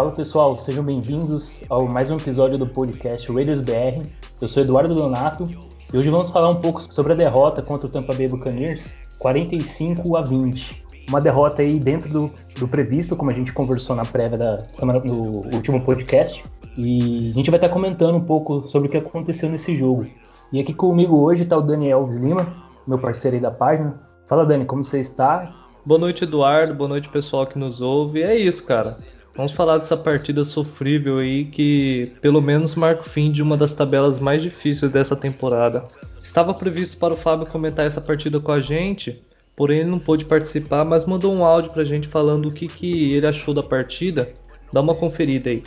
[0.00, 4.08] Fala pessoal, sejam bem-vindos ao mais um episódio do podcast Raiders BR.
[4.40, 5.46] Eu sou Eduardo Donato
[5.92, 10.16] e hoje vamos falar um pouco sobre a derrota contra o Tampa Bay Buccaneers, 45
[10.16, 10.82] a 20.
[11.06, 15.00] Uma derrota aí dentro do, do previsto, como a gente conversou na prévia da semana
[15.00, 16.42] no último podcast.
[16.78, 20.06] E a gente vai estar comentando um pouco sobre o que aconteceu nesse jogo.
[20.50, 22.50] E aqui comigo hoje está o Daniel Lima,
[22.86, 24.00] meu parceiro aí da página.
[24.26, 25.54] Fala Dani, como você está?
[25.84, 26.74] Boa noite, Eduardo.
[26.74, 28.22] Boa noite, pessoal que nos ouve.
[28.22, 28.96] É isso, cara.
[29.34, 33.72] Vamos falar dessa partida sofrível aí que pelo menos marca o fim de uma das
[33.72, 35.84] tabelas mais difíceis dessa temporada.
[36.22, 39.22] Estava previsto para o Fábio comentar essa partida com a gente,
[39.56, 43.14] porém ele não pôde participar, mas mandou um áudio pra gente falando o que, que
[43.14, 44.32] ele achou da partida.
[44.72, 45.62] Dá uma conferida aí.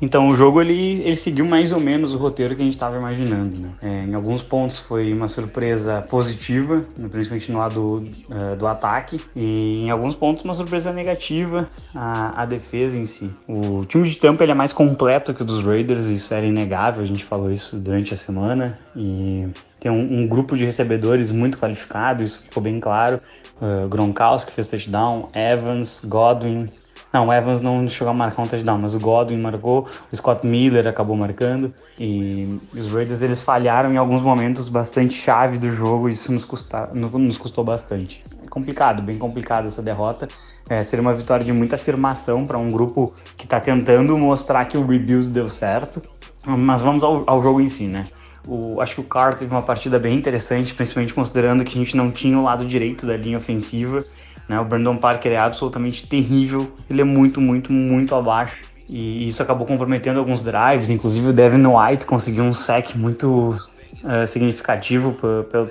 [0.00, 2.96] Então o jogo ele, ele seguiu mais ou menos o roteiro que a gente estava
[2.96, 3.58] imaginando.
[3.58, 3.70] Né?
[3.82, 9.20] É, em alguns pontos foi uma surpresa positiva, né, principalmente no lado uh, do ataque,
[9.34, 13.30] e em alguns pontos uma surpresa negativa a, a defesa em si.
[13.48, 17.02] O time de Tampa ele é mais completo que o dos Raiders, isso era inegável,
[17.02, 19.48] a gente falou isso durante a semana e
[19.80, 23.20] tem um, um grupo de recebedores muito qualificado, isso ficou bem claro.
[23.60, 26.68] Uh, Gronkowski fez touchdown, Evans, Godwin,
[27.16, 30.46] não, o Evans não chegou a marcar um touchdown, mas o Godwin marcou, o Scott
[30.46, 36.10] Miller acabou marcando e os Raiders eles falharam em alguns momentos bastante chave do jogo
[36.10, 38.22] e isso nos, custa, nos custou bastante.
[38.44, 40.28] É complicado, bem complicado essa derrota.
[40.68, 44.76] É, seria uma vitória de muita afirmação para um grupo que está tentando mostrar que
[44.76, 46.02] o rebuild deu certo.
[46.46, 48.06] Mas vamos ao, ao jogo em si, né?
[48.46, 51.96] O, acho que o Carr teve uma partida bem interessante, principalmente considerando que a gente
[51.96, 54.04] não tinha o lado direito da linha ofensiva
[54.48, 54.60] né?
[54.60, 58.56] O Brandon Parker é absolutamente terrível, ele é muito, muito, muito abaixo.
[58.88, 63.58] E isso acabou comprometendo alguns drives, inclusive o Devin White conseguiu um sec muito
[64.04, 65.16] uh, significativo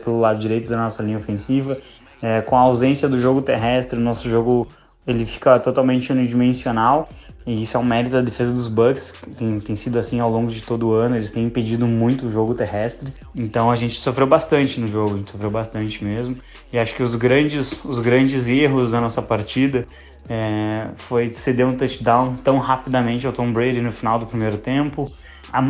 [0.04, 1.78] pelo, lado direito da nossa linha ofensiva.
[2.22, 4.68] É, com a ausência do jogo terrestre, nosso jogo
[5.08, 7.08] ele fica totalmente unidimensional
[7.46, 10.52] e isso é um mérito da defesa dos Bucks, tem, tem sido assim ao longo
[10.52, 13.14] de todo o ano, eles têm impedido muito o jogo terrestre.
[13.36, 16.36] Então a gente sofreu bastante no jogo, a gente sofreu bastante mesmo.
[16.74, 19.86] E acho que os grandes, os grandes erros da nossa partida
[20.28, 25.12] é, foi ceder um touchdown tão rapidamente ao Tom Brady no final do primeiro tempo,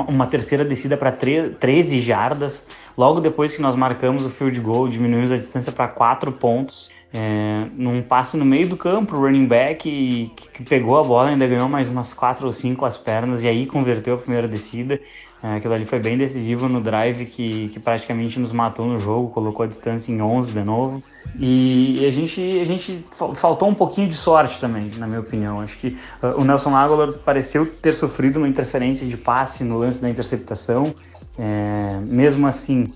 [0.07, 2.65] uma terceira descida para 13 jardas.
[2.97, 7.65] Logo depois que nós marcamos o field goal, diminuímos a distância para 4 pontos é,
[7.77, 11.47] num passe no meio do campo, o running back que, que, pegou a bola, ainda
[11.47, 14.99] ganhou mais umas quatro ou cinco as pernas e aí converteu a primeira descida.
[15.45, 19.29] É, aquilo ali foi bem decisivo no drive que, que praticamente nos matou no jogo,
[19.29, 21.03] colocou a distância em 11 de novo.
[21.37, 23.05] E, e a gente, a gente
[23.35, 25.61] faltou um pouquinho de sorte também, na minha opinião.
[25.61, 30.01] Acho que uh, o Nelson Aguilar pareceu ter sofrido uma interferência de passe no lance
[30.01, 30.95] da interceptação.
[31.37, 32.87] É, mesmo assim,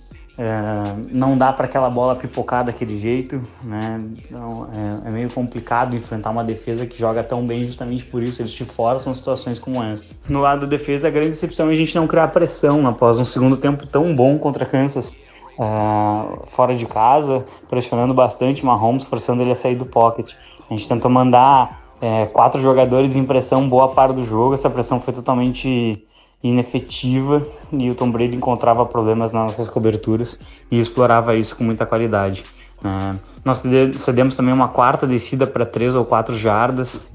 [0.41, 4.00] é, não dá para aquela bola pipocar daquele jeito, né?
[4.17, 4.69] Então,
[5.03, 8.41] é, é, meio complicado enfrentar uma defesa que joga tão bem justamente por isso.
[8.41, 10.05] Eles te forçam situações como essa.
[10.29, 13.25] No lado da defesa, a grande decepção é a gente não criar pressão após um
[13.25, 15.17] segundo tempo tão bom contra Kansas.
[15.59, 20.31] Uh, fora de casa, pressionando bastante Mahomes, forçando ele a sair do pocket.
[20.69, 24.53] A gente tentou mandar é, quatro jogadores em pressão boa parte do jogo.
[24.53, 26.07] Essa pressão foi totalmente
[26.41, 30.39] inefetiva e o Tom Brady encontrava problemas nas nossas coberturas
[30.72, 32.44] e explorava isso com muita qualidade.
[32.79, 33.61] Uh, nós
[33.97, 37.09] cedemos também uma quarta descida para três ou quatro jardas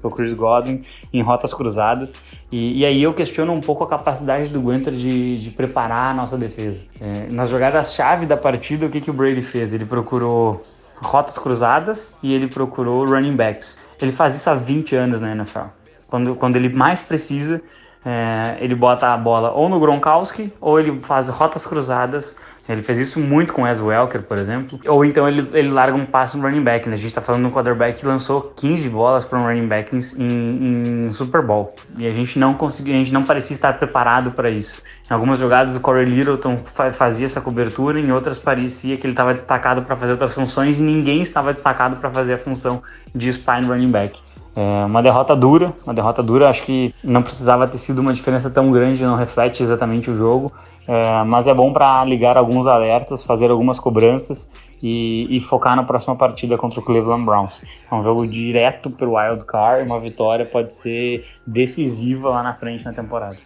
[0.00, 2.12] para o Chris Godwin em rotas cruzadas.
[2.52, 6.14] E, e, aí eu questiono um pouco a capacidade do Guenter de, de preparar a
[6.14, 6.84] nossa defesa.
[7.00, 9.72] É, nas jogadas-chave da partida, o que, que o Brady fez?
[9.72, 10.62] Ele procurou
[10.96, 13.78] rotas cruzadas e ele procurou running backs.
[14.00, 15.68] Ele faz isso há 20 anos na NFL.
[16.08, 17.62] Quando, quando ele mais precisa,
[18.04, 22.36] é, ele bota a bola ou no Gronkowski ou ele faz rotas cruzadas.
[22.68, 24.78] Ele fez isso muito com o Wes Welker, por exemplo.
[24.86, 26.86] Ou então ele, ele larga um passe no running back.
[26.86, 26.94] Né?
[26.94, 29.96] A gente está falando de um quarterback que lançou 15 bolas para um running back
[29.96, 31.74] em, em, Super Bowl.
[31.96, 34.82] E a gente não conseguiu, a gente não parecia estar preparado para isso.
[35.10, 36.58] Em algumas jogadas o Corey Littleton
[36.92, 40.82] fazia essa cobertura, em outras parecia que ele estava destacado para fazer outras funções e
[40.82, 42.82] ninguém estava destacado para fazer a função
[43.14, 44.20] de spine running back.
[44.60, 46.48] É uma derrota dura, uma derrota dura.
[46.48, 50.52] Acho que não precisava ter sido uma diferença tão grande, não reflete exatamente o jogo,
[50.88, 54.50] é, mas é bom para ligar alguns alertas, fazer algumas cobranças
[54.82, 57.62] e, e, focar na próxima partida contra o Cleveland Browns.
[57.88, 62.54] É um jogo direto para o Wild Card, uma vitória pode ser decisiva lá na
[62.54, 63.36] frente na temporada.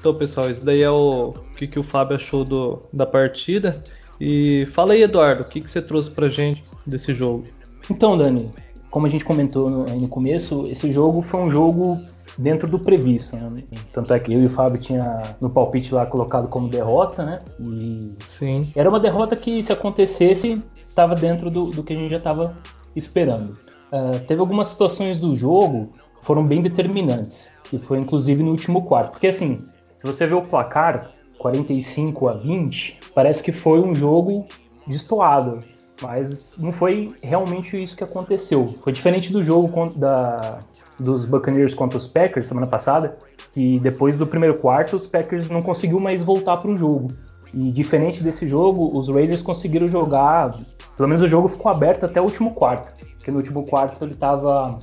[0.00, 3.84] Então, pessoal, isso daí é o que, que o Fábio achou do, da partida.
[4.18, 7.44] E fala aí, Eduardo, o que, que você trouxe para gente desse jogo?
[7.90, 8.50] Então, Dani,
[8.90, 11.98] como a gente comentou no, no começo, esse jogo foi um jogo
[12.38, 13.36] dentro do previsto.
[13.36, 13.62] Né?
[13.92, 17.38] Tanto é que eu e o Fábio tinha no palpite lá colocado como derrota, né?
[17.60, 18.70] E Sim.
[18.74, 22.56] era uma derrota que, se acontecesse, estava dentro do, do, que a gente já estava
[22.94, 23.56] esperando.
[23.92, 25.90] Uh, teve algumas situações do jogo,
[26.22, 29.12] foram bem determinantes, que foi inclusive no último quarto.
[29.12, 34.46] Porque assim, se você vê o placar 45 a 20, parece que foi um jogo
[34.86, 35.60] destoado,
[36.02, 38.66] mas não foi realmente isso que aconteceu.
[38.82, 40.58] Foi diferente do jogo da,
[40.98, 43.16] dos Buccaneers contra os Packers semana passada,
[43.52, 47.08] que depois do primeiro quarto os Packers não conseguiu mais voltar para o jogo.
[47.54, 50.54] E diferente desse jogo, os Raiders conseguiram jogar,
[50.96, 54.12] pelo menos o jogo ficou aberto até o último quarto, porque no último quarto ele
[54.12, 54.78] estava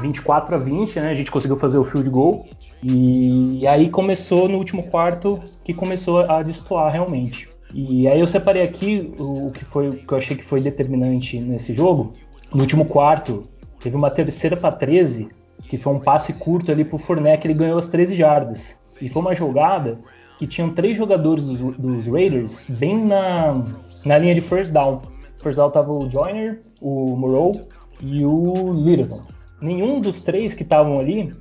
[0.00, 1.10] 24 a 20, né?
[1.10, 2.46] A gente conseguiu fazer o field goal.
[2.82, 7.48] E aí começou no último quarto que começou a destoar realmente.
[7.74, 11.40] E aí eu separei aqui o que foi o que eu achei que foi determinante
[11.40, 12.12] nesse jogo.
[12.54, 13.42] No último quarto,
[13.80, 15.28] teve uma terceira para 13,
[15.68, 18.80] que foi um passe curto ali pro Fournette, ele ganhou as 13 jardas.
[19.00, 19.98] E foi uma jogada
[20.38, 23.64] que tinham três jogadores dos, dos Raiders bem na,
[24.06, 25.02] na linha de first down.
[25.38, 27.60] First down tava o Joyner, o Moreau
[28.00, 29.22] e o Littleton.
[29.60, 31.32] Nenhum dos três que estavam ali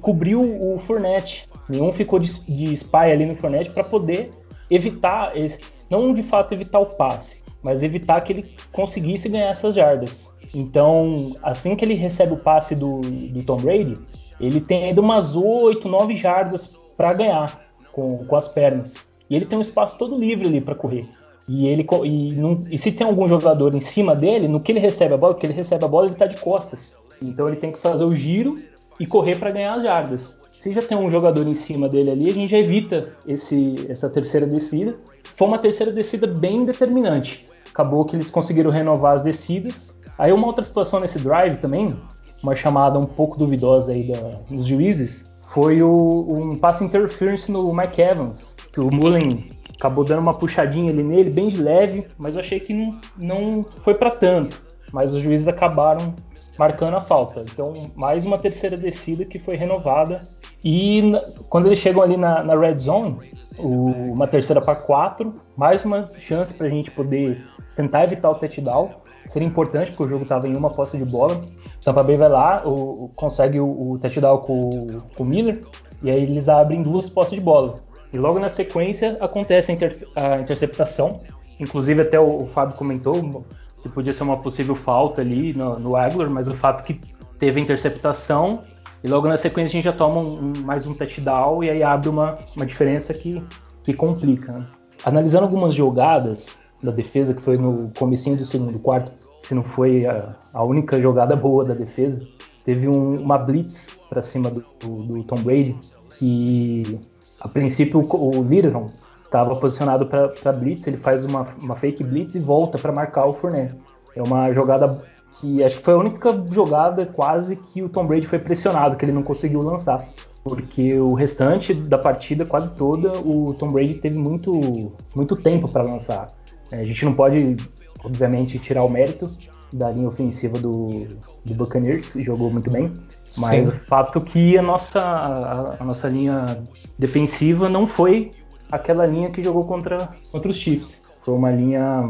[0.00, 1.46] cobriu o Fournette.
[1.68, 4.30] Nenhum ficou de, de spy ali no Fournette para poder
[4.70, 5.58] evitar esse,
[5.92, 10.34] não de fato evitar o passe, mas evitar que ele conseguisse ganhar essas jardas.
[10.54, 13.98] Então, assim que ele recebe o passe do, do Tom Brady,
[14.40, 17.60] ele tem ainda umas 8, 9 jardas para ganhar
[17.92, 19.06] com, com as pernas.
[19.28, 21.06] E ele tem um espaço todo livre ali para correr.
[21.48, 24.80] E, ele, e, não, e, se tem algum jogador em cima dele, no que ele
[24.80, 26.96] recebe a bola, que ele recebe a bola, ele está de costas.
[27.20, 28.58] Então ele tem que fazer o giro
[28.98, 30.40] e correr para ganhar as jardas.
[30.52, 34.08] Se já tem um jogador em cima dele ali, a gente já evita esse, essa
[34.08, 34.96] terceira descida
[35.36, 37.46] foi uma terceira descida bem determinante.
[37.70, 39.96] Acabou que eles conseguiram renovar as descidas.
[40.18, 41.96] Aí uma outra situação nesse drive também,
[42.42, 47.74] uma chamada um pouco duvidosa aí da, dos juízes, foi o, um passe interference no
[47.74, 52.36] Mike Evans, que o Mullen acabou dando uma puxadinha ali nele, bem de leve, mas
[52.36, 54.62] eu achei que não, não foi para tanto.
[54.92, 56.14] Mas os juízes acabaram
[56.58, 57.40] marcando a falta.
[57.40, 60.20] Então, mais uma terceira descida que foi renovada.
[60.64, 61.12] E
[61.48, 63.16] quando eles chegam ali na, na red zone,
[63.58, 67.44] o, uma terceira para quatro, mais uma chance para a gente poder
[67.74, 68.90] tentar evitar o touchdown.
[69.28, 71.40] Seria importante porque o jogo estava em uma posse de bola.
[71.84, 75.62] Tampa Bay vai lá, o, consegue o, o touchdown com, com o Miller
[76.02, 77.76] e aí eles abrem duas posses de bola.
[78.12, 81.20] E logo na sequência acontece a, inter, a interceptação.
[81.60, 83.44] Inclusive até o, o Fábio comentou
[83.82, 87.00] que podia ser uma possível falta ali no, no Aguilar, mas o fato que
[87.38, 88.62] teve a interceptação
[89.04, 92.08] e logo na sequência a gente já toma um, mais um touchdown e aí abre
[92.08, 93.42] uma, uma diferença que,
[93.82, 94.52] que complica.
[94.52, 94.66] Né?
[95.04, 100.06] Analisando algumas jogadas da defesa, que foi no comecinho do segundo quarto, se não foi
[100.06, 102.22] a, a única jogada boa da defesa,
[102.64, 105.76] teve um, uma blitz para cima do, do, do, Tom Brady,
[106.18, 107.00] que
[107.40, 108.86] a princípio o, o Littleton
[109.24, 113.32] estava posicionado para blitz, ele faz uma, uma fake blitz e volta para marcar o
[113.32, 113.74] Fournette.
[114.14, 115.02] É uma jogada
[115.40, 119.04] que acho que foi a única jogada quase que o Tom Brady foi pressionado, que
[119.04, 120.06] ele não conseguiu lançar.
[120.44, 125.84] Porque o restante da partida, quase toda, o Tom Brady teve muito, muito tempo para
[125.84, 126.28] lançar.
[126.70, 127.56] É, a gente não pode,
[128.04, 129.30] obviamente, tirar o mérito
[129.72, 131.06] da linha ofensiva do,
[131.44, 132.92] do Buccaneers, jogou muito bem.
[133.38, 133.74] Mas Sim.
[133.74, 136.62] o fato que a nossa, a, a, nossa linha
[136.98, 138.30] defensiva não foi
[138.70, 141.02] aquela linha que jogou contra, contra os Chiefs.
[141.24, 142.02] Foi uma linha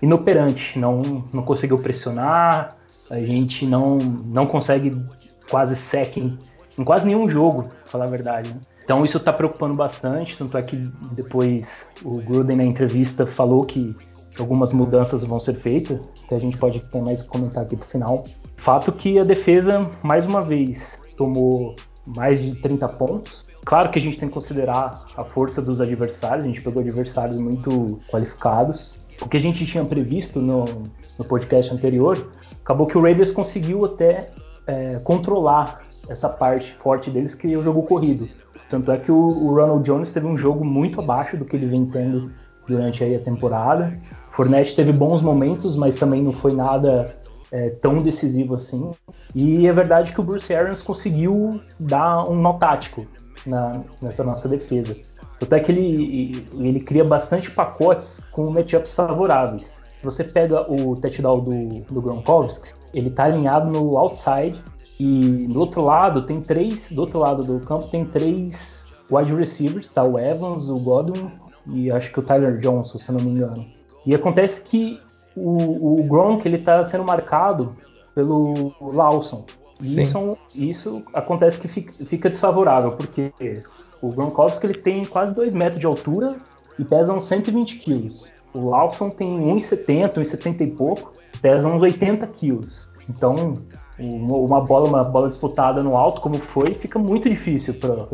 [0.00, 1.02] inoperante, não,
[1.32, 2.76] não conseguiu pressionar,
[3.10, 4.92] a gente não, não consegue
[5.50, 6.38] quase sec em,
[6.78, 8.52] em quase nenhum jogo, pra falar a verdade.
[8.54, 8.60] Né?
[8.84, 10.76] Então isso está preocupando bastante, tanto é que
[11.14, 13.94] depois o Gruden na entrevista falou que
[14.38, 18.24] algumas mudanças vão ser feitas, que a gente pode ter mais comentar aqui pro final.
[18.56, 21.74] Fato que a defesa, mais uma vez, tomou
[22.16, 23.44] mais de 30 pontos.
[23.64, 27.38] Claro que a gente tem que considerar a força dos adversários, a gente pegou adversários
[27.38, 30.64] muito qualificados, o que a gente tinha previsto no,
[31.18, 32.30] no podcast anterior,
[32.62, 34.28] acabou que o Raiders conseguiu até
[34.66, 38.28] é, controlar essa parte forte deles, que é o jogo corrido.
[38.70, 41.66] Tanto é que o, o, Ronald Jones teve um jogo muito abaixo do que ele
[41.66, 42.30] vem tendo
[42.66, 43.98] durante aí a temporada.
[44.30, 47.16] Fournette teve bons momentos, mas também não foi nada
[47.50, 48.90] é, tão decisivo assim.
[49.34, 53.06] E é verdade que o Bruce Arians conseguiu dar um nó tático
[53.46, 54.96] na, nessa nossa defesa.
[55.38, 59.82] Tanto é que ele, ele cria bastante pacotes com matchups favoráveis.
[59.98, 64.62] Se você pega o touchdown do, do Gronkowski, ele está alinhado no outside
[64.98, 69.88] e do outro lado tem três, do outro lado do campo tem três wide receivers,
[69.88, 70.02] tá?
[70.02, 71.30] O Evans, o Godwin
[71.66, 73.64] e acho que o Tyler Johnson, se não me engano.
[74.06, 75.00] E acontece que
[75.36, 77.76] o, o Gronk ele está sendo marcado
[78.14, 79.44] pelo Lawson.
[79.80, 83.32] E isso, isso acontece que fica, fica desfavorável, porque
[84.00, 86.36] o Gronkowski ele tem quase 2 metros de altura
[86.78, 88.30] e pesa uns 120 quilos.
[88.54, 92.88] O Lawson tem 1,70, 1,70 e pouco, pesa uns 80 quilos.
[93.08, 93.54] Então
[93.98, 98.06] uma bola, uma bola disputada no alto, como foi, fica muito difícil para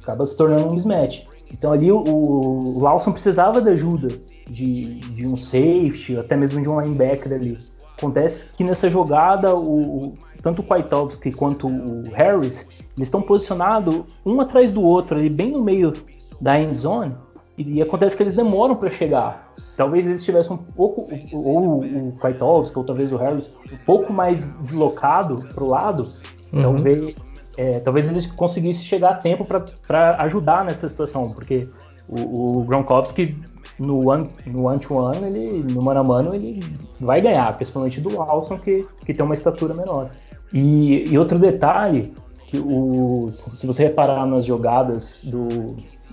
[0.00, 1.26] acaba se tornando um mismatch.
[1.52, 4.08] Então ali o, o Lawson precisava da ajuda
[4.48, 7.58] de, de um safety, até mesmo de um linebacker ali.
[7.98, 10.14] Acontece que nessa jogada, o,
[10.46, 12.64] tanto o Kwiatkowski quanto o Harris,
[12.96, 15.92] eles estão posicionados um atrás do outro, ali bem no meio
[16.40, 17.16] da end zone,
[17.58, 19.52] e, e acontece que eles demoram para chegar.
[19.76, 24.54] Talvez eles estivessem um pouco, ou o Kwiatkowski, ou talvez o Harris, um pouco mais
[24.60, 26.08] deslocado para o lado,
[26.52, 26.62] uhum.
[26.62, 27.16] talvez,
[27.56, 31.68] é, talvez eles conseguissem chegar a tempo para ajudar nessa situação, porque
[32.08, 33.36] o, o Gronkowski
[33.80, 36.60] no one, no one to one, ele, no mano a mano, ele
[37.00, 40.10] vai ganhar, principalmente do Lawson, que, que tem uma estatura menor.
[40.52, 42.14] E, e outro detalhe,
[42.46, 45.48] que o, se você reparar nas jogadas do,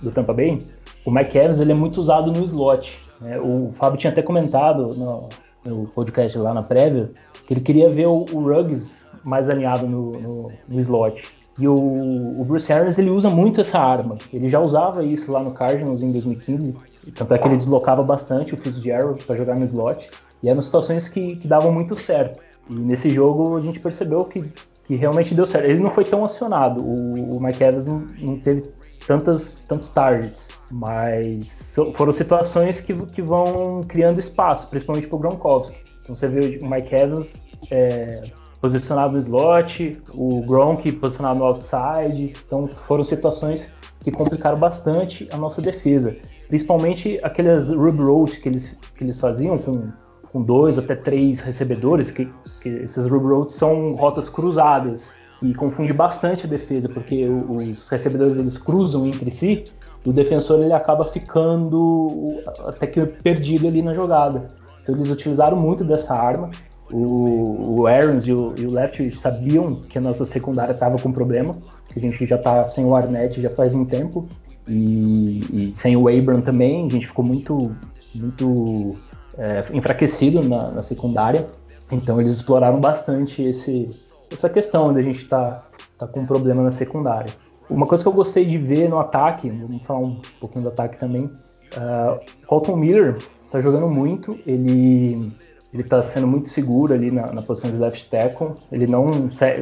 [0.02, 0.60] do Tampa Bay,
[1.04, 2.98] o Mike Evans ele é muito usado no slot.
[3.20, 3.38] Né?
[3.38, 5.28] O Fábio tinha até comentado no,
[5.64, 7.10] no, podcast lá na prévia
[7.46, 11.22] que ele queria ver o, o Ruggs mais alinhado no, no, no slot.
[11.58, 14.18] E o, o, Bruce Arians ele usa muito essa arma.
[14.32, 16.74] Ele já usava isso lá no Cardinals em 2015.
[17.14, 20.10] Tanto é que ele deslocava bastante o Fitzgerald para jogar no slot.
[20.42, 22.40] E eram situações que, que davam muito certo.
[22.70, 24.44] E nesse jogo a gente percebeu que,
[24.84, 25.66] que realmente deu certo.
[25.66, 26.82] Ele não foi tão acionado.
[26.82, 28.64] O, o Mike Evans não, não teve
[29.06, 30.48] tantas, tantos targets.
[30.70, 35.78] Mas foram situações que, que vão criando espaço, principalmente para o Gronkowski.
[36.02, 37.34] Então você vê o Mike Evans
[37.70, 38.24] é,
[38.60, 42.34] posicionado no slot, o Gronk posicionado no outside.
[42.46, 46.16] Então foram situações que complicaram bastante a nossa defesa.
[46.48, 49.90] Principalmente aquelas rub roads que eles, que eles faziam com,
[50.34, 52.28] com dois até três recebedores, que,
[52.60, 55.14] que esses rub roads são rotas cruzadas.
[55.40, 59.64] E confunde bastante a defesa, porque os recebedores eles cruzam entre si
[60.04, 64.48] e o defensor ele acaba ficando até que perdido ali na jogada.
[64.82, 66.50] Então eles utilizaram muito dessa arma.
[66.90, 71.12] O, o Aarons e o, e o Left sabiam que a nossa secundária estava com
[71.12, 71.54] problema,
[71.88, 74.26] que a gente já está sem o Arnett já faz um tempo,
[74.66, 77.74] e, e, sem o Abram também, a gente ficou muito,
[78.14, 78.96] muito
[79.38, 81.46] é, enfraquecido na, na, secundária.
[81.90, 83.90] Então eles exploraram bastante esse,
[84.32, 85.62] essa questão de a gente tá,
[85.98, 87.32] tá com um problema na secundária.
[87.68, 90.98] Uma coisa que eu gostei de ver no ataque, vamos falar um pouquinho do ataque
[90.98, 95.32] também, uh, Colton Miller está jogando muito, ele
[95.74, 98.52] ele está sendo muito seguro ali na, na, posição de left tackle.
[98.70, 99.10] Ele não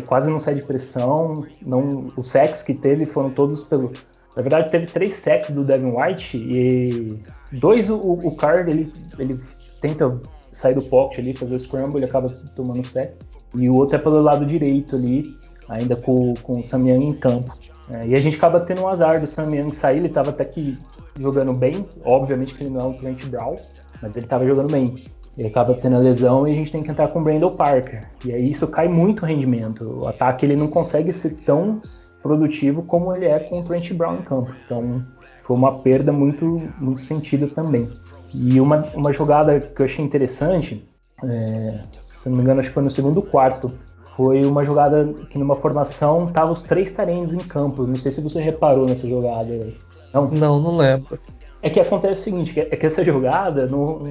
[0.06, 1.46] quase não cede pressão.
[1.64, 3.90] Não, os sacks que teve foram todos pelo.
[4.36, 7.18] Na verdade, teve três sacks do Devin White e
[7.50, 9.40] dois o, o Card ele, ele
[9.82, 10.18] tenta
[10.52, 13.12] sair do pocket ali, fazer o scramble, ele acaba tomando sack.
[13.54, 15.36] E o outro é pelo lado direito ali,
[15.68, 17.54] ainda com, com o Sam em campo.
[17.90, 20.78] É, e a gente acaba tendo um azar do Sam sair, ele estava até que
[21.18, 21.86] jogando bem.
[22.04, 23.56] Obviamente que ele não é um Trent Brown,
[24.00, 24.94] mas ele estava jogando bem.
[25.36, 28.08] Ele acaba tendo a lesão e a gente tem que entrar com o Brandon Parker.
[28.24, 30.00] E aí isso cai muito o rendimento.
[30.00, 31.80] O ataque ele não consegue ser tão
[32.22, 34.54] produtivo como ele é com o Trent Brown em campo.
[34.64, 35.04] Então
[35.44, 37.88] foi uma perda muito, muito sentida também.
[38.34, 40.86] E uma, uma jogada que eu achei interessante,
[41.24, 43.72] é, se não me engano, acho que foi no segundo quarto,
[44.16, 47.86] foi uma jogada que numa formação tava os três tarentos em campo.
[47.86, 49.72] Não sei se você reparou nessa jogada.
[50.12, 51.18] Não, não, não lembro.
[51.62, 54.02] É que acontece o seguinte, é que essa jogada não,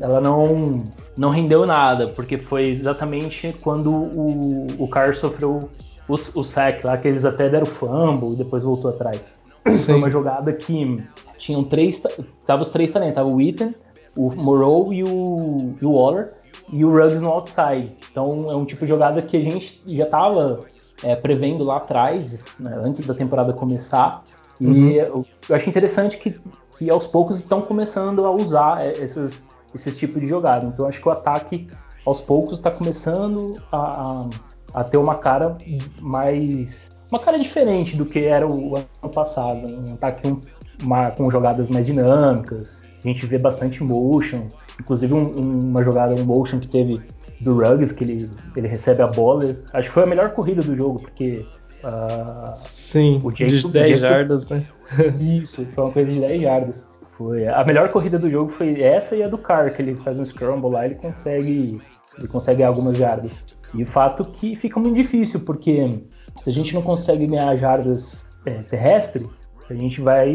[0.00, 0.82] ela não,
[1.16, 5.70] não rendeu nada, porque foi exatamente quando o, o Carr sofreu
[6.08, 9.40] o, o sack lá, que eles até deram fumble e depois voltou atrás.
[9.84, 11.02] Foi uma jogada que
[11.38, 12.02] tinham três,
[12.46, 13.74] tava os três talentos, tava o Ethan,
[14.16, 16.28] o Morrow e o, e o Waller,
[16.72, 17.92] e o Ruggs no outside.
[18.10, 20.60] Então é um tipo de jogada que a gente já estava
[21.02, 24.22] é, prevendo lá atrás, né, antes da temporada começar.
[24.60, 24.88] E uhum.
[24.88, 26.34] eu, eu acho interessante que
[26.76, 30.66] que aos poucos estão começando a usar é, esses, esses tipos de jogada.
[30.66, 31.66] Então acho que o ataque
[32.04, 34.30] aos poucos está começando a, a,
[34.74, 35.56] a, ter uma cara
[36.00, 36.88] mais.
[37.10, 39.66] Uma cara diferente do que era o ano passado.
[39.66, 40.40] Um ataque um,
[40.82, 44.48] uma, com jogadas mais dinâmicas, a gente vê bastante motion,
[44.80, 47.00] inclusive um, uma jogada, um motion que teve
[47.40, 49.56] do Ruggs, que ele, ele recebe a bola.
[49.72, 51.46] Acho que foi a melhor corrida do jogo, porque.
[51.84, 54.66] Uh, Sim, o de 10 jardas, né?
[55.20, 56.86] Isso, foi uma corrida de 10 jardas.
[57.16, 60.18] Foi, a melhor corrida do jogo foi essa e a do Carr, que ele faz
[60.18, 61.80] um scramble lá e ele consegue,
[62.18, 63.44] ele consegue algumas jardas.
[63.74, 66.02] E o fato que fica muito difícil, porque
[66.42, 69.28] se a gente não consegue ganhar jardas é, terrestre,
[69.68, 70.34] a gente vai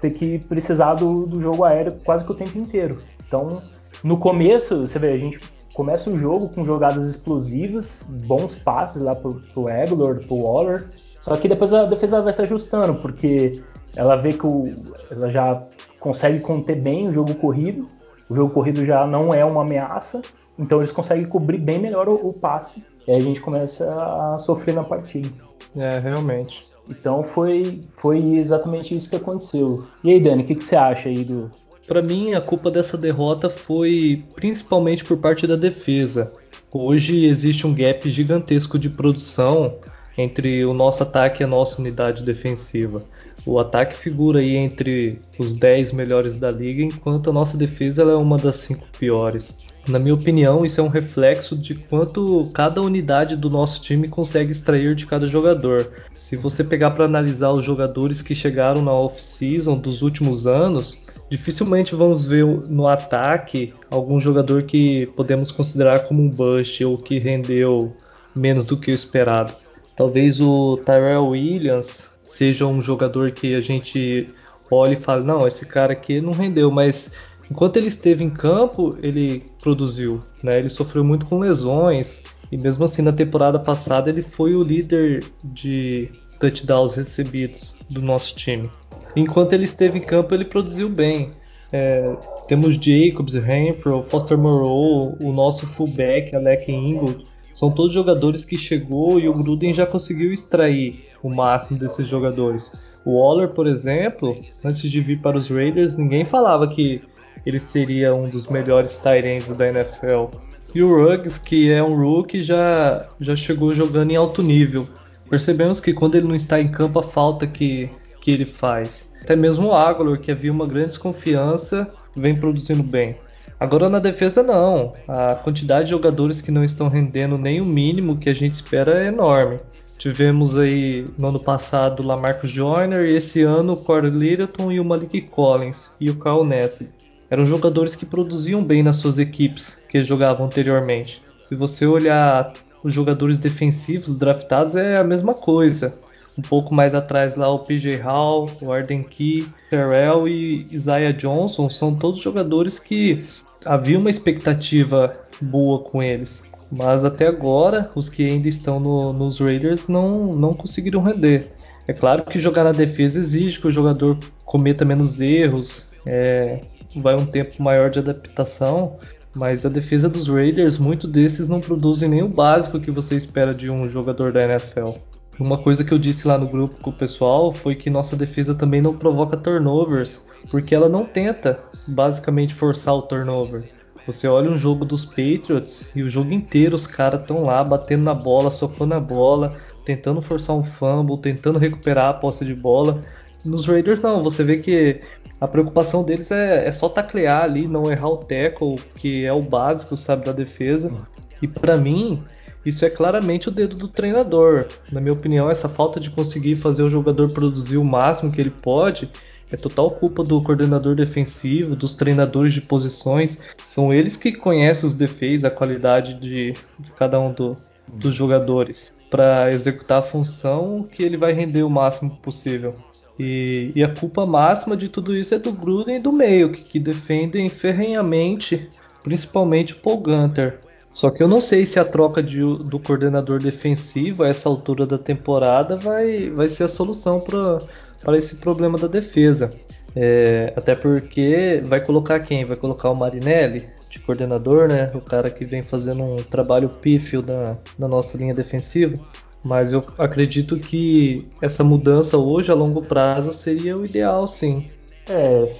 [0.00, 2.98] ter que precisar do, do jogo aéreo quase que o tempo inteiro.
[3.26, 3.60] Então,
[4.02, 5.38] no começo, você vê, a gente
[5.74, 10.90] começa o jogo com jogadas explosivas, bons passes lá pro, pro Aguilar, pro Waller,
[11.20, 13.62] só que depois a defesa vai se ajustando, porque
[13.94, 14.74] ela vê que o,
[15.10, 15.62] ela já
[15.98, 17.86] consegue conter bem o jogo corrido,
[18.28, 20.22] o jogo corrido já não é uma ameaça,
[20.60, 22.84] então eles conseguem cobrir bem melhor o, o passe.
[23.08, 25.28] E aí a gente começa a sofrer na partida.
[25.74, 26.64] É, realmente.
[26.88, 29.84] Então foi, foi exatamente isso que aconteceu.
[30.04, 31.50] E aí, Dani, o que, que você acha aí do.
[31.86, 36.32] Para mim, a culpa dessa derrota foi principalmente por parte da defesa.
[36.72, 39.76] Hoje existe um gap gigantesco de produção
[40.16, 43.02] entre o nosso ataque e a nossa unidade defensiva.
[43.46, 48.14] O ataque figura aí entre os 10 melhores da liga, enquanto a nossa defesa é
[48.14, 49.56] uma das 5 piores.
[49.90, 54.52] Na minha opinião, isso é um reflexo de quanto cada unidade do nosso time consegue
[54.52, 55.90] extrair de cada jogador.
[56.14, 60.96] Se você pegar para analisar os jogadores que chegaram na off-season dos últimos anos,
[61.28, 67.18] dificilmente vamos ver no ataque algum jogador que podemos considerar como um bust ou que
[67.18, 67.92] rendeu
[68.32, 69.52] menos do que o esperado.
[69.96, 74.28] Talvez o Tyrell Williams seja um jogador que a gente
[74.70, 77.12] olha e fala: não, esse cara aqui não rendeu, mas
[77.50, 80.20] enquanto ele esteve em campo, ele produziu.
[80.42, 80.58] Né?
[80.58, 85.24] Ele sofreu muito com lesões e mesmo assim na temporada passada ele foi o líder
[85.44, 88.70] de touchdowns recebidos do nosso time.
[89.14, 91.30] Enquanto ele esteve em campo, ele produziu bem.
[91.72, 92.16] É,
[92.48, 99.20] temos Jacobs, Renfro, Foster Moreau, o nosso fullback Alec Ingold, são todos jogadores que chegou
[99.20, 102.96] e o Gruden já conseguiu extrair o máximo desses jogadores.
[103.04, 107.02] O Waller, por exemplo, antes de vir para os Raiders, ninguém falava que
[107.44, 110.26] ele seria um dos melhores tight da NFL.
[110.74, 114.86] E o Ruggs, que é um rookie, já, já chegou jogando em alto nível.
[115.28, 119.10] Percebemos que quando ele não está em campo, a falta que, que ele faz.
[119.22, 123.16] Até mesmo o Aguilar, que havia uma grande desconfiança, vem produzindo bem.
[123.58, 124.94] Agora na defesa não.
[125.06, 129.04] A quantidade de jogadores que não estão rendendo nem o mínimo que a gente espera
[129.04, 129.58] é enorme.
[129.98, 134.80] Tivemos aí no ano passado o Lamarcus Joyner e esse ano o Corey Littleton e
[134.80, 136.88] o Malik Collins e o Carl Nessie.
[137.30, 141.22] Eram jogadores que produziam bem nas suas equipes que jogavam anteriormente.
[141.48, 145.94] Se você olhar os jogadores defensivos draftados é a mesma coisa.
[146.36, 151.68] Um pouco mais atrás lá o PJ Hall, o Arden Key, Terrell e Isaiah Johnson
[151.68, 153.24] são todos jogadores que
[153.64, 156.42] havia uma expectativa boa com eles.
[156.72, 161.52] Mas até agora, os que ainda estão no, nos Raiders não, não conseguiram render.
[161.86, 166.60] É claro que jogar na defesa exige que o jogador cometa menos erros, é,
[166.96, 168.98] vai um tempo maior de adaptação,
[169.34, 173.54] mas a defesa dos Raiders, muitos desses não produzem nem o básico que você espera
[173.54, 174.90] de um jogador da NFL.
[175.38, 178.54] Uma coisa que eu disse lá no grupo com o pessoal foi que nossa defesa
[178.54, 183.68] também não provoca turnovers, porque ela não tenta basicamente forçar o turnover.
[184.06, 188.04] Você olha um jogo dos Patriots e o jogo inteiro os caras estão lá batendo
[188.04, 193.00] na bola, socando a bola, tentando forçar um fumble, tentando recuperar a posse de bola.
[193.44, 195.00] Nos Raiders não, você vê que
[195.40, 199.42] a preocupação deles é, é só taclear ali, não errar o tackle, que é o
[199.42, 200.92] básico, sabe, da defesa.
[201.40, 202.22] E para mim,
[202.64, 204.66] isso é claramente o dedo do treinador.
[204.92, 208.50] Na minha opinião, essa falta de conseguir fazer o jogador produzir o máximo que ele
[208.50, 209.08] pode
[209.50, 213.38] é total culpa do coordenador defensivo, dos treinadores de posições.
[213.64, 217.56] São eles que conhecem os defeitos, a qualidade de, de cada um do,
[217.88, 222.76] dos jogadores para executar a função que ele vai render o máximo possível.
[223.22, 226.62] E, e, a culpa máxima de tudo isso é do Gruden e do meio, que,
[226.64, 228.66] que defendem ferrenhamente,
[229.02, 230.58] principalmente o Paul Gunter.
[230.90, 234.86] Só que eu não sei se a troca de, do coordenador defensivo a essa altura
[234.86, 239.52] da temporada vai, vai ser a solução para esse problema da defesa.
[239.94, 242.46] É, até porque vai colocar quem?
[242.46, 244.90] Vai colocar o Marinelli de coordenador, né?
[244.94, 248.98] O cara que vem fazendo um trabalho pífio na, na nossa linha defensiva.
[249.42, 254.66] Mas eu acredito que essa mudança hoje a longo prazo seria o ideal, sim.
[255.08, 255.54] É,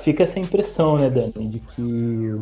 [0.00, 2.34] fica essa impressão, né, Dani, de que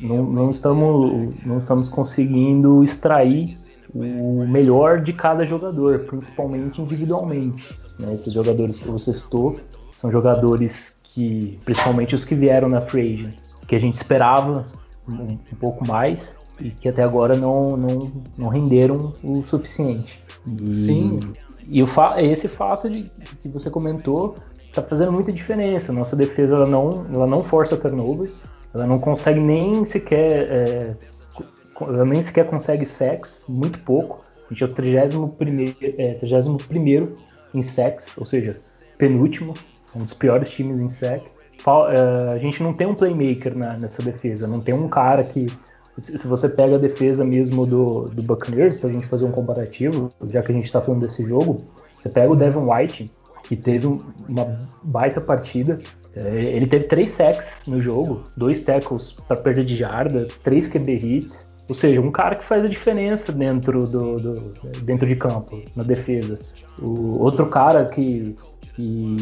[0.00, 3.56] não, não, estamos, não estamos conseguindo extrair
[3.94, 7.74] o melhor de cada jogador, principalmente individualmente.
[7.98, 8.12] Né?
[8.12, 9.56] Esses jogadores que você citou
[9.96, 13.30] são jogadores que, principalmente os que vieram na free
[13.66, 14.66] que a gente esperava
[15.08, 20.23] um, um pouco mais e que até agora não, não, não renderam o suficiente.
[20.46, 21.34] E, Sim.
[21.66, 23.04] E o fa esse fato de
[23.40, 25.92] que você comentou está fazendo muita diferença.
[25.92, 30.50] Nossa defesa ela não, ela não força turnovers, ela não consegue nem sequer.
[30.50, 30.96] É,
[31.80, 34.22] ela nem sequer consegue sex, muito pouco.
[34.50, 35.34] A gente é o 31,
[35.98, 37.16] é, 31
[37.54, 38.56] em sex, ou seja,
[38.98, 39.54] penúltimo,
[39.94, 41.22] um dos piores times em sec.
[41.66, 45.46] É, a gente não tem um playmaker na, nessa defesa, não tem um cara que.
[45.98, 50.10] Se você pega a defesa mesmo do, do Buccaneers, para a gente fazer um comparativo,
[50.28, 51.58] já que a gente está falando desse jogo,
[51.94, 53.10] você pega o Devin White,
[53.44, 55.80] que teve uma baita partida,
[56.16, 60.92] é, ele teve três sacks no jogo, dois tackles para perda de jarda, três QB
[60.94, 61.64] hits.
[61.68, 64.34] Ou seja, um cara que faz a diferença dentro, do, do
[64.82, 66.38] dentro de campo, na defesa.
[66.80, 69.16] O outro cara que, que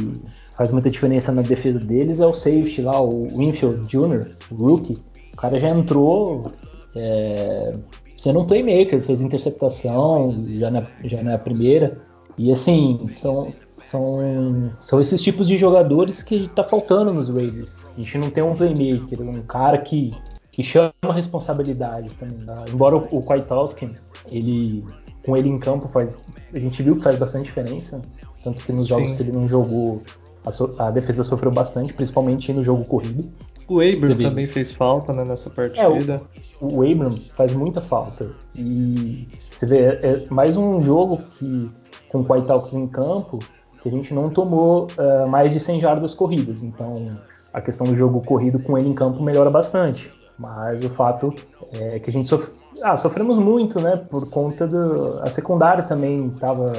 [0.56, 4.98] faz muita diferença na defesa deles é o safety lá, o Winfield Jr., o rookie.
[5.32, 6.52] O cara já entrou
[6.94, 7.74] é,
[8.16, 12.00] sendo um playmaker, fez interceptação já na, já na primeira.
[12.38, 13.52] E assim, são,
[13.90, 17.76] são, são esses tipos de jogadores que tá faltando nos Raiders.
[17.96, 20.14] A gente não tem um playmaker, um cara que,
[20.50, 22.38] que chama a responsabilidade também.
[22.46, 22.64] Tá?
[22.72, 23.90] Embora o, o Kwiatkowski,
[24.30, 24.84] ele
[25.24, 26.18] com ele em campo faz,
[26.52, 28.02] a gente viu que faz bastante diferença,
[28.42, 29.16] tanto que nos jogos Sim.
[29.16, 30.02] que ele não jogou
[30.44, 33.30] a, so, a, defesa sofreu bastante, principalmente no jogo corrido.
[33.68, 35.82] O Abram também fez falta né, nessa partida.
[35.82, 36.18] É,
[36.60, 38.30] o, o Abram faz muita falta.
[38.54, 41.70] E você vê, é, é mais um jogo que
[42.08, 43.38] com o Kwiatkowski em campo
[43.82, 46.62] que a gente não tomou uh, mais de 100 jardas corridas.
[46.62, 47.18] Então,
[47.52, 50.12] a questão do jogo corrido com ele em campo melhora bastante.
[50.38, 51.34] Mas o fato
[51.74, 52.48] é que a gente sof...
[52.82, 53.96] ah, sofremos muito, né?
[53.96, 55.20] Por conta do.
[55.22, 56.72] A secundária também tava,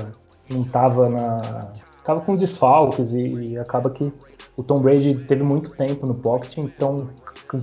[0.50, 1.72] não estava na.
[2.04, 4.12] Tava com desfalques e, e, acaba que
[4.56, 7.10] o Tom Brady teve muito tempo no pocket, então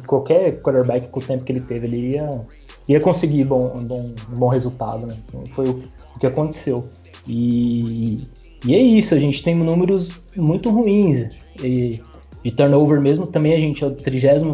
[0.07, 2.41] qualquer quarterback com o tempo que ele teve, ele ia,
[2.89, 5.17] ia conseguir bom, um, bom, bom resultado, né?
[5.29, 5.83] Então, foi o,
[6.19, 6.85] que aconteceu.
[7.27, 8.29] E
[8.65, 11.29] e é isso, a gente tem números muito ruins.
[11.63, 12.01] E
[12.45, 14.53] de turnover mesmo, também a gente é o 31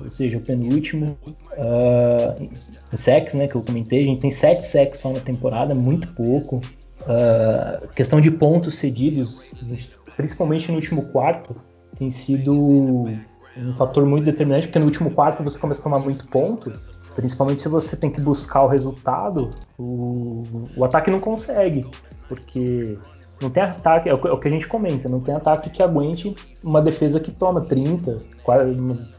[0.00, 1.18] ou seja, o penúltimo.
[1.52, 2.48] Uh,
[2.96, 6.56] sacks, né, que eu comentei, a gente tem 7 sacks só na temporada, muito pouco.
[7.02, 9.50] Uh, questão de pontos cedidos,
[10.18, 11.54] principalmente no último quarto,
[11.96, 16.26] tem sido um fator muito determinante, porque no último quarto você começa a tomar muito
[16.26, 16.72] ponto,
[17.14, 20.42] principalmente se você tem que buscar o resultado, o,
[20.76, 21.86] o ataque não consegue,
[22.28, 22.98] porque
[23.40, 26.82] não tem ataque, é o que a gente comenta, não tem ataque que aguente uma
[26.82, 28.18] defesa que toma 30,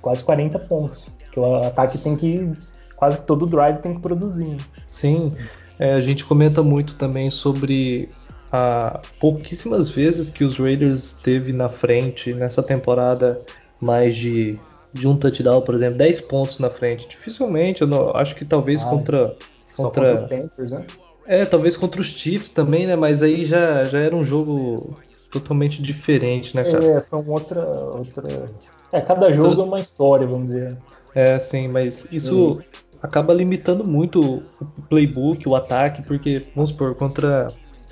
[0.02, 1.08] quase 40 pontos.
[1.32, 2.52] Que o ataque tem que.
[2.98, 4.58] Quase todo drive tem que produzir.
[4.86, 5.32] Sim,
[5.80, 8.10] é, a gente comenta muito também sobre
[8.52, 13.42] a pouquíssimas vezes que os Raiders teve na frente nessa temporada
[13.80, 14.58] mais de,
[14.94, 17.08] de um touchdown, por exemplo, 10 pontos na frente.
[17.08, 19.36] Dificilmente, eu não, acho que talvez ah, contra.
[19.76, 20.86] Contra, contra Panthers, né?
[21.26, 22.96] É, talvez contra os Chiefs também, né?
[22.96, 24.96] Mas aí já, já era um jogo
[25.30, 26.86] totalmente diferente, né, cara?
[26.86, 28.46] É, são outra, outra.
[28.92, 30.76] É, cada jogo é uma história, vamos dizer.
[31.14, 32.62] É, sim, mas isso
[33.02, 37.50] acaba limitando muito o playbook, o ataque, porque, vamos supor, contra,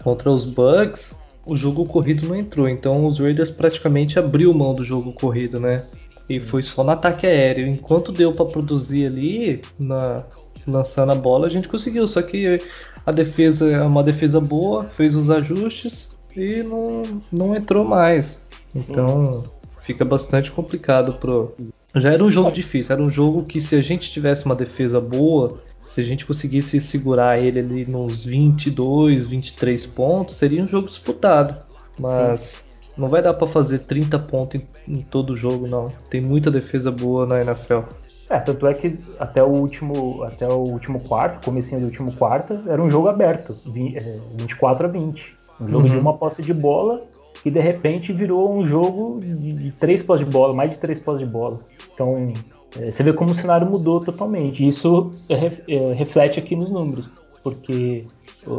[0.07, 1.13] contra os Bucks,
[1.45, 2.69] o jogo corrido não entrou.
[2.69, 5.83] Então os Raiders praticamente abriu mão do jogo corrido, né?
[6.29, 7.67] E foi só no ataque aéreo.
[7.67, 10.23] Enquanto deu para produzir ali, na,
[10.65, 12.07] lançando a bola, a gente conseguiu.
[12.07, 12.61] Só que
[13.05, 18.49] a defesa é uma defesa boa, fez os ajustes e não, não entrou mais.
[18.73, 19.43] Então
[19.81, 21.53] fica bastante complicado pro.
[21.97, 25.01] Já era um jogo difícil, era um jogo que se a gente tivesse uma defesa
[25.01, 30.89] boa, se a gente conseguisse segurar ele ali nos 22, 23 pontos, seria um jogo
[30.89, 31.65] disputado.
[31.97, 32.91] Mas Sim.
[32.97, 35.85] não vai dar para fazer 30 pontos em, em todo jogo, não.
[36.09, 37.83] Tem muita defesa boa na NFL.
[38.29, 42.61] É, tanto é que até o último, até o último quarto, comecinho do último quarto,
[42.67, 45.37] era um jogo aberto, 24 é, a 20.
[45.61, 45.93] Um jogo uhum.
[45.93, 47.01] de uma posse de bola
[47.45, 51.25] e de repente virou um jogo de três posses de bola, mais de três posses
[51.25, 51.57] de bola.
[51.93, 52.33] Então,
[52.71, 54.67] você vê como o cenário mudou totalmente.
[54.67, 57.09] Isso é, é, reflete aqui nos números,
[57.43, 58.05] porque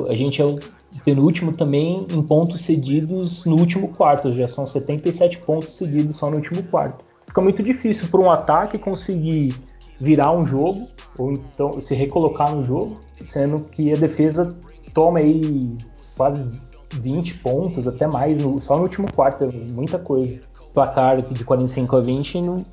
[0.08, 0.58] a gente é o
[1.04, 6.36] penúltimo também em pontos cedidos no último quarto, já são 77 pontos cedidos só no
[6.36, 9.54] último quarto fica muito difícil para um ataque conseguir
[10.00, 14.56] virar um jogo ou então se recolocar no jogo, sendo que a defesa
[14.94, 15.76] toma aí
[16.16, 16.44] quase
[16.92, 20.40] 20 pontos, até mais, só no último quarto, é muita coisa.
[20.72, 22.64] Placar de 45 a 20 não,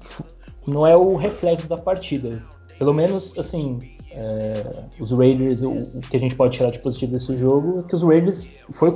[0.68, 2.44] não é o reflexo da partida.
[2.78, 3.80] Pelo menos, assim,
[4.12, 4.54] é,
[5.00, 7.96] os Raiders, o, o, que a gente pode tirar de positivo desse jogo é que
[7.96, 8.94] os Raiders foi,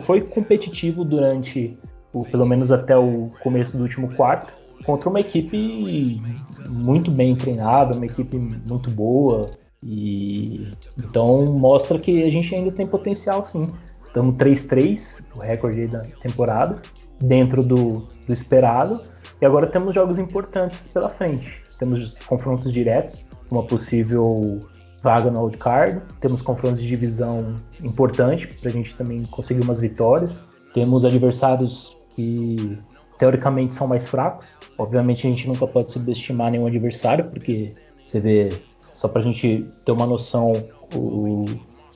[0.00, 1.78] foi competitivo durante,
[2.12, 4.52] o, pelo menos até o começo do último quarto,
[4.84, 6.20] contra uma equipe
[6.68, 9.42] muito bem treinada, uma equipe muito boa.
[9.82, 13.68] E então mostra que a gente ainda tem potencial sim.
[14.04, 16.80] Estamos 3-3, o recorde da temporada,
[17.20, 18.98] dentro do, do esperado.
[19.40, 21.62] E agora temos jogos importantes pela frente.
[21.78, 24.60] Temos confrontos diretos, uma possível
[25.02, 26.02] vaga no wildcard.
[26.20, 30.40] Temos confrontos de divisão importante para a gente também conseguir umas vitórias.
[30.72, 32.78] Temos adversários que
[33.18, 34.46] teoricamente são mais fracos.
[34.78, 38.48] Obviamente a gente nunca pode subestimar nenhum adversário, porque você vê,
[38.92, 40.52] só pra gente ter uma noção,
[40.94, 41.44] o,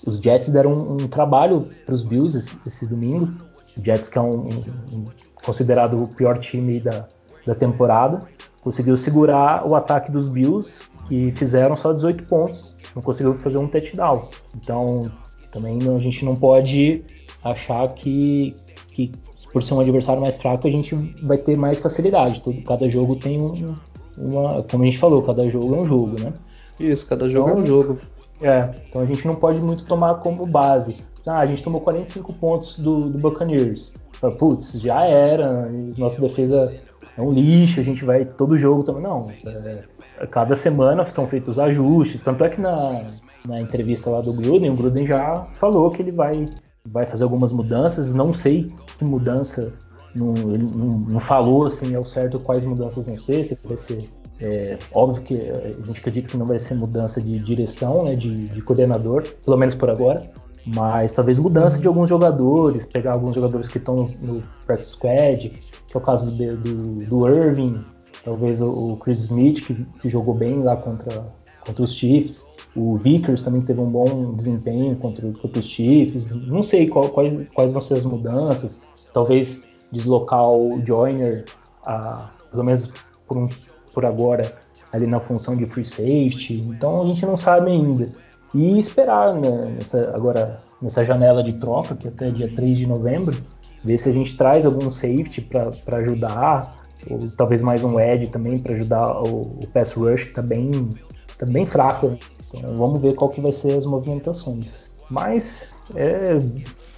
[0.06, 3.32] os Jets deram um, um trabalho para os Bills esse, esse, domingo.
[3.76, 5.04] O Jets, que é um, um,
[5.44, 7.06] considerado o pior time da,
[7.46, 8.20] da temporada,
[8.62, 13.68] conseguiu segurar o ataque dos Bills, que fizeram só 18 pontos não conseguiu fazer um
[13.68, 14.28] touchdown.
[14.56, 15.10] Então,
[15.52, 17.04] também a gente não pode
[17.42, 18.54] achar que,
[18.92, 19.12] que
[19.52, 22.40] por ser um adversário mais fraco a gente vai ter mais facilidade.
[22.40, 23.74] Todo, cada jogo tem um,
[24.16, 26.32] uma, como a gente falou, cada jogo é um jogo, né?
[26.78, 28.00] Isso, cada jogo então, é um jogo.
[28.42, 30.96] É, então a gente não pode muito tomar como base.
[31.26, 33.94] Ah, a gente tomou 45 pontos do, do Buccaneers.
[34.38, 36.74] Putz, já era, nossa defesa
[37.20, 39.02] é um lixo, a gente vai todo jogo também.
[39.02, 42.22] Não, é, cada semana são feitos ajustes.
[42.22, 43.02] Tanto é que na,
[43.46, 46.46] na entrevista lá do Gruden, o Gruden já falou que ele vai,
[46.86, 48.12] vai fazer algumas mudanças.
[48.14, 49.72] Não sei que mudança,
[50.14, 54.08] não, ele não, não falou assim ao certo quais mudanças vão ser, se vai ser
[54.40, 58.48] é, óbvio que a gente acredita que não vai ser mudança de direção, né, de,
[58.48, 60.30] de coordenador, pelo menos por agora,
[60.66, 65.94] mas talvez mudança de alguns jogadores, pegar alguns jogadores que estão no practice squad, que
[65.94, 67.84] é o caso do, do, do Irving,
[68.24, 71.26] talvez o, o Chris Smith, que, que, jogou bem lá contra,
[71.66, 72.44] contra os Chiefs,
[72.76, 77.38] o Vickers também teve um bom desempenho contra, contra os Chiefs, não sei qual, quais,
[77.54, 78.80] quais vão ser as mudanças,
[79.12, 81.44] talvez deslocar o Joyner,
[81.84, 82.92] a, pelo menos
[83.26, 83.48] por um
[83.92, 84.56] por agora
[84.92, 88.08] ali na função de free safety, então a gente não sabe ainda.
[88.54, 92.86] E esperar né, nessa, agora nessa janela de troca, que é até dia 3 de
[92.86, 93.40] novembro,
[93.84, 96.76] ver se a gente traz algum safety para ajudar,
[97.08, 100.90] ou talvez mais um edge também para ajudar o, o, pass rush, que está bem,
[101.38, 102.08] tá bem fraco.
[102.08, 102.18] Né?
[102.52, 104.90] Então vamos ver qual que vai ser as movimentações.
[105.08, 106.40] Mas é,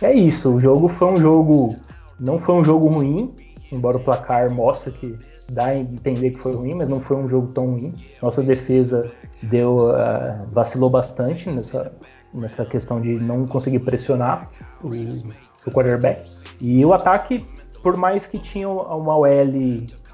[0.02, 1.76] é isso, o jogo foi um jogo.
[2.18, 3.34] Não foi um jogo ruim,
[3.72, 5.18] embora o placar mostre que
[5.50, 7.94] dá a entender que foi ruim, mas não foi um jogo tão ruim.
[8.20, 9.10] Nossa defesa
[9.42, 11.90] deu uh, vacilou bastante nessa,
[12.32, 14.50] nessa questão de não conseguir pressionar
[14.84, 16.20] o, o quarterback.
[16.60, 17.44] E o ataque,
[17.82, 19.26] por mais que tinha uma OL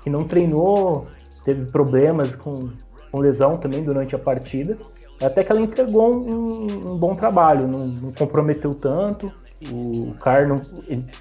[0.02, 1.06] que não treinou,
[1.44, 2.70] teve problemas com,
[3.10, 4.78] com lesão também durante a partida,
[5.20, 9.32] até que ela entregou um, um bom trabalho, não, não, comprometeu tanto.
[9.72, 10.60] O Carr não,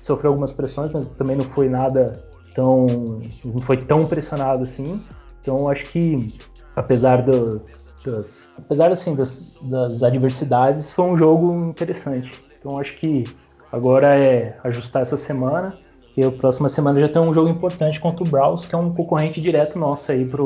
[0.04, 2.24] sofreu algumas pressões, mas também não foi nada
[2.58, 3.20] tão.
[3.46, 5.00] não foi tão pressionado assim.
[5.40, 6.34] Então acho que,
[6.76, 7.62] apesar do,
[8.04, 12.44] das, apesar assim, das, das adversidades, foi um jogo interessante.
[12.60, 13.24] Então acho que
[13.72, 15.78] agora é ajustar essa semana.
[16.18, 18.92] E a próxima semana já tem um jogo importante contra o Browns, que é um
[18.92, 20.42] concorrente direto nosso aí para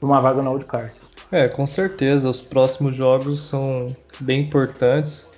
[0.00, 0.92] uma vaga na wildcard.
[1.30, 2.30] É, com certeza.
[2.30, 3.86] Os próximos jogos são
[4.18, 5.29] bem importantes.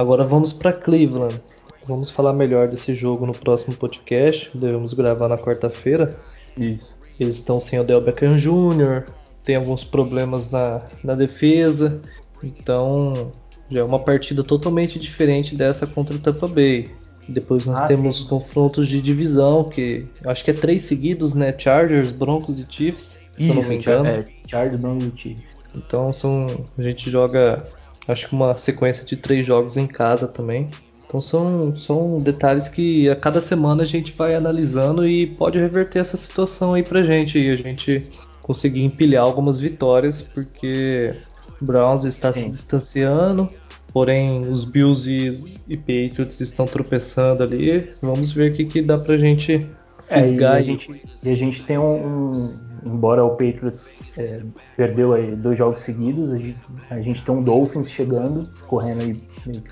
[0.00, 1.38] Agora vamos para Cleveland.
[1.84, 4.50] Vamos falar melhor desse jogo no próximo podcast.
[4.54, 6.18] Devemos gravar na quarta-feira.
[6.56, 6.98] Isso.
[7.20, 9.04] Eles estão sem o Del Beckham Jr.,
[9.44, 12.00] tem alguns problemas na, na defesa.
[12.42, 13.30] Então,
[13.68, 16.88] já é uma partida totalmente diferente dessa contra o Tampa Bay.
[17.28, 18.26] Depois nós ah, temos sim.
[18.26, 21.54] confrontos de divisão, que acho que é três seguidos, né?
[21.58, 24.06] Chargers, Broncos e Chiefs, Isso, se eu não me engano.
[24.06, 25.44] É, Chargers, Broncos e Chiefs.
[25.76, 26.46] Então são,
[26.78, 27.66] a gente joga,
[28.10, 30.68] acho que uma sequência de três jogos em casa também.
[31.06, 35.98] Então são, são detalhes que a cada semana a gente vai analisando e pode reverter
[35.98, 38.08] essa situação aí pra gente e a gente
[38.40, 41.16] conseguir empilhar algumas vitórias, porque
[41.60, 42.42] o Browns está Sim.
[42.42, 43.48] se distanciando,
[43.92, 47.80] porém os Bills e, e, Patriots estão tropeçando ali.
[48.00, 49.66] Vamos ver o que, que dá pra gente
[50.08, 50.58] fisgar.
[50.58, 54.42] É, e, a gente, e a gente tem um embora o Patriots é,
[54.76, 56.58] perdeu aí dois jogos seguidos, a gente,
[56.90, 59.14] a gente tem um Dolphins chegando, correndo aí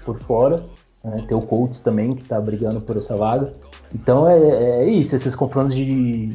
[0.05, 0.65] por fora.
[1.05, 1.25] Né?
[1.29, 3.53] Tem o Colts também, que está brigando por essa vaga.
[3.95, 6.27] Então é, é, isso, esses confrontos de,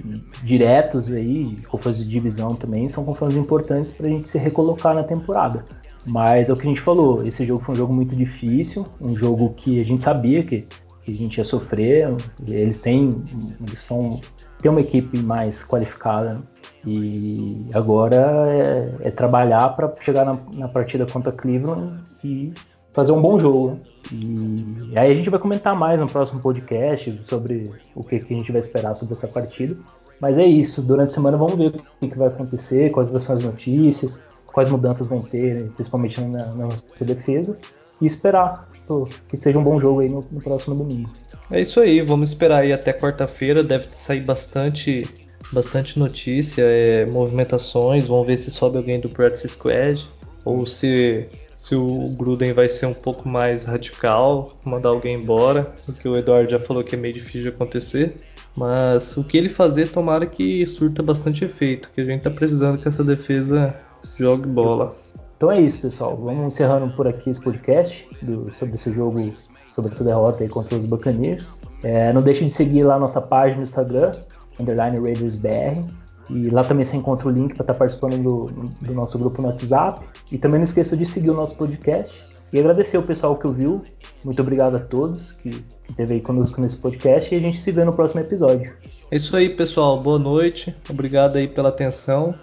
[0.44, 5.04] diretos aí, confrontos de divisão também, são confrontos importantes para a gente se recolocar na
[5.04, 5.66] temporada.
[6.06, 9.16] Mas é o que a gente falou, esse jogo foi um jogo muito difícil, um
[9.16, 10.68] jogo que a gente sabia que,
[11.04, 12.14] que a gente ia sofrer.
[12.46, 13.24] Eles têm,
[13.66, 14.20] eles são,
[14.62, 16.42] têm uma equipe mais qualificada
[16.86, 18.18] e agora
[18.50, 22.54] é, é trabalhar para chegar na, na partida contra Cleveland e
[22.94, 23.80] fazer um bom jogo.
[24.12, 28.38] E aí a gente vai comentar mais no próximo podcast sobre o que, que a
[28.38, 29.76] gente vai esperar sobre essa partida.
[30.22, 33.32] Mas é isso, durante a semana vamos ver o que, vai acontecer, quais vão ser
[33.34, 37.58] as notícias, quais mudanças vão ter, principalmente na, na nossa defesa,
[38.00, 41.10] e esperar pô, que seja um bom jogo aí no, no próximo domingo.
[41.52, 45.23] É isso aí, vamos esperar aí até quarta-feira, deve sair bastante
[45.54, 50.10] bastante notícia, é, movimentações, vamos ver se sobe alguém do Practice Squad
[50.44, 51.28] ou se
[51.64, 56.18] se o Gruden vai ser um pouco mais radical, mandar alguém embora, o que o
[56.18, 58.18] Eduardo já falou que é meio difícil de acontecer.
[58.54, 62.82] Mas o que ele fazer, tomara que surta bastante efeito, que a gente tá precisando
[62.82, 63.80] que essa defesa
[64.18, 64.94] jogue bola.
[65.38, 66.18] Então é isso, pessoal.
[66.18, 69.34] Vamos encerrando por aqui esse podcast do, sobre esse jogo,
[69.72, 71.60] sobre essa derrota aí contra os Buccaneers.
[71.82, 74.12] É, não deixe de seguir lá nossa página no Instagram,
[74.60, 75.84] underline RaidersBR.
[76.30, 78.46] E lá também você encontra o link para estar tá participando do,
[78.82, 80.06] do, nosso grupo no WhatsApp.
[80.32, 82.14] E também não esqueça de seguir o nosso podcast.
[82.52, 83.82] E agradecer o pessoal que ouviu.
[84.24, 87.34] Muito obrigado a todos que, que esteve aí conosco nesse podcast.
[87.34, 88.74] E a gente se vê no próximo episódio.
[89.12, 90.00] É isso aí, pessoal.
[90.00, 90.74] Boa noite.
[90.90, 92.36] Obrigado aí pela atenção.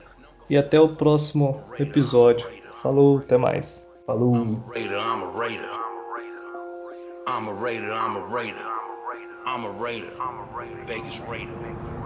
[0.49, 2.47] E até o próximo episódio.
[2.83, 3.89] Falou, até mais.
[4.07, 4.35] Falou.
[7.31, 8.71] I'm a raider, I'm a raider.
[9.47, 10.85] I'm a raider.
[10.87, 12.00] Vegas raider.